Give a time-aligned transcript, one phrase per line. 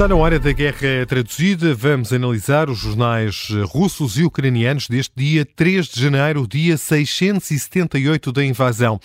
[0.00, 1.74] Está na hora da guerra traduzida.
[1.74, 8.42] Vamos analisar os jornais russos e ucranianos deste dia 3 de janeiro, dia 678 da
[8.42, 8.98] invasão.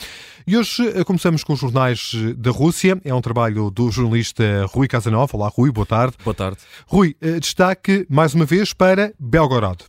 [0.47, 2.97] E hoje eh, começamos com os jornais da Rússia.
[3.03, 5.35] É um trabalho do jornalista Rui Casanova.
[5.35, 6.15] Olá, Rui, boa tarde.
[6.23, 6.59] Boa tarde.
[6.87, 9.83] Rui, eh, destaque mais uma vez para Belgorod.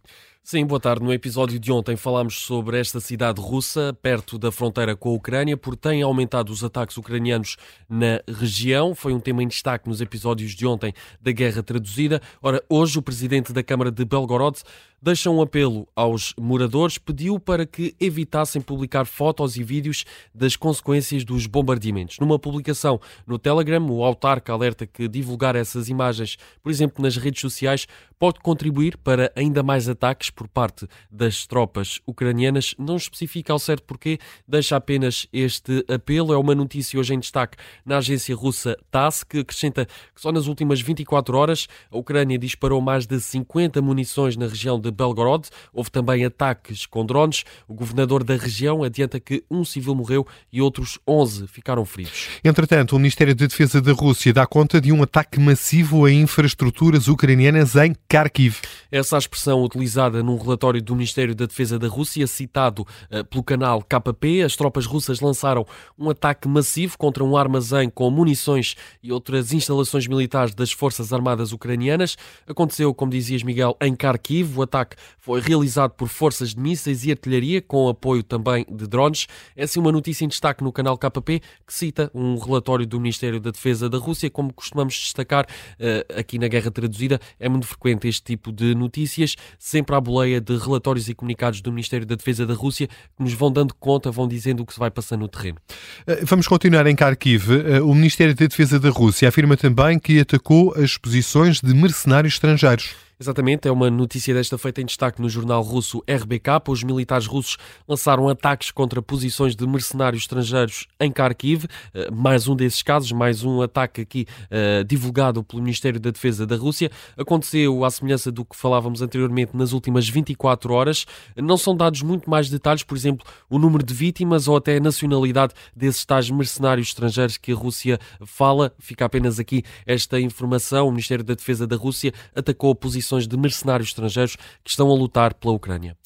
[0.48, 1.02] Sim, boa tarde.
[1.02, 5.56] No episódio de ontem falámos sobre esta cidade russa, perto da fronteira com a Ucrânia,
[5.56, 7.56] por tem aumentado os ataques ucranianos
[7.88, 8.94] na região.
[8.94, 12.22] Foi um tema em destaque nos episódios de ontem da Guerra Traduzida.
[12.40, 14.62] Ora, hoje o presidente da Câmara de Belgorod
[15.02, 20.04] deixa um apelo aos moradores, pediu para que evitassem publicar fotos e vídeos
[20.34, 22.18] das consequências dos bombardeamentos.
[22.18, 27.40] Numa publicação no Telegram, o autarca alerta que divulgar essas imagens, por exemplo, nas redes
[27.40, 27.86] sociais,
[28.18, 32.74] pode contribuir para ainda mais ataques por parte das tropas ucranianas.
[32.78, 36.32] Não especifica ao certo porquê, deixa apenas este apelo.
[36.32, 40.46] É uma notícia hoje em destaque na agência russa TASS, que acrescenta que só nas
[40.46, 45.48] últimas 24 horas a Ucrânia disparou mais de 50 munições na região de Belgorod.
[45.72, 47.44] Houve também ataques com drones.
[47.68, 52.28] O governador da região adianta que um civil morreu e outros 11 ficaram feridos.
[52.44, 57.08] Entretanto, o Ministério da Defesa da Rússia dá conta de um ataque massivo a infraestruturas
[57.08, 58.60] ucranianas em Kharkiv.
[58.90, 63.42] Essa é expressão utilizada num relatório do Ministério da Defesa da Rússia, citado uh, pelo
[63.42, 64.42] canal KP.
[64.42, 65.66] As tropas russas lançaram
[65.98, 71.52] um ataque massivo contra um armazém com munições e outras instalações militares das Forças Armadas
[71.52, 72.16] Ucranianas.
[72.46, 74.58] Aconteceu, como dizias, Miguel, em Kharkiv.
[74.58, 79.26] O ataque foi realizado por forças de mísseis e artilharia, com apoio também de drones.
[79.56, 83.40] É assim uma notícia em destaque no canal KP, que cita um relatório do Ministério
[83.40, 84.30] da Defesa da Rússia.
[84.30, 89.36] Como costumamos destacar uh, aqui na Guerra Traduzida, é muito frequente este tipo de notícias,
[89.58, 93.32] sempre à boleia de relatórios e comunicados do Ministério da Defesa da Rússia que nos
[93.32, 95.58] vão dando conta, vão dizendo o que se vai passando no terreno.
[96.06, 97.50] Eh, vamos continuar em Kharkiv.
[97.50, 102.34] Eh, o Ministério da Defesa da Rússia afirma também que atacou as posições de mercenários
[102.34, 103.05] estrangeiros.
[103.18, 106.60] Exatamente, é uma notícia desta feita em destaque no jornal russo RBK.
[106.68, 107.56] Os militares russos
[107.88, 111.64] lançaram ataques contra posições de mercenários estrangeiros em Kharkiv.
[111.94, 116.46] Eh, mais um desses casos, mais um ataque aqui uh, divulgado pelo Ministério da Defesa
[116.46, 116.90] da Rússia.
[117.16, 121.06] Aconteceu à semelhança do que falávamos anteriormente nas últimas 24 horas.
[121.36, 124.80] Não são dados muito mais detalhes, por exemplo, o número de vítimas ou até a
[124.80, 128.74] nacionalidade desses tais mercenários estrangeiros que a Rússia fala.
[128.78, 130.88] Fica apenas aqui esta informação.
[130.88, 132.74] O Ministério da Defesa da Rússia atacou a
[133.06, 135.96] posição de mercenários estrangeiros que estão a lutar pela Ucrânia.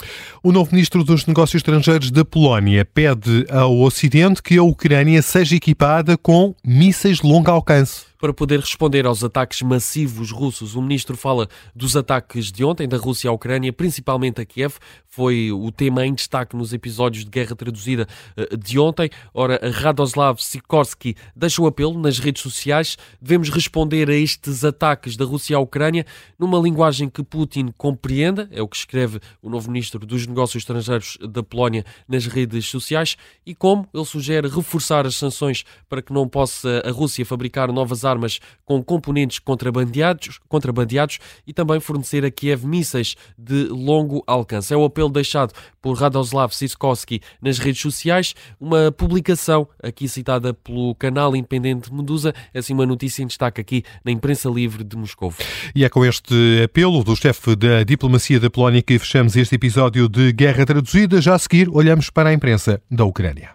[0.43, 5.57] O novo ministro dos Negócios Estrangeiros da Polónia pede ao Ocidente que a Ucrânia seja
[5.57, 10.77] equipada com mísseis de longo alcance para poder responder aos ataques massivos russos.
[10.77, 14.75] O ministro fala dos ataques de ontem da Rússia à Ucrânia, principalmente a Kiev.
[15.09, 19.11] Foi o tema em destaque nos episódios de guerra traduzida eh, de ontem.
[19.33, 22.99] Ora, Radoslav Sikorsky deixa o apelo nas redes sociais.
[23.21, 26.05] Devemos responder a estes ataques da Rússia à Ucrânia
[26.39, 31.17] numa linguagem que Putin compreenda, é o que escreve o novo ministro dos Negócios Estrangeiros
[31.29, 33.17] da Polónia nas redes sociais,
[33.47, 38.05] e como ele sugere reforçar as sanções para que não possa a Rússia fabricar novas
[38.05, 44.73] armas armas com componentes contrabandeados, contrabandeados e também fornecer a Kiev mísseis de longo alcance.
[44.73, 50.95] É o apelo deixado por Radoslav Siskowski nas redes sociais, uma publicação aqui citada pelo
[50.95, 55.33] canal independente Medusa, assim uma notícia em destaque aqui na imprensa livre de Moscou.
[55.75, 60.09] E é com este apelo do chefe da diplomacia da Polónia que fechamos este episódio
[60.09, 61.21] de Guerra Traduzida.
[61.21, 63.51] Já a seguir, olhamos para a imprensa da Ucrânia.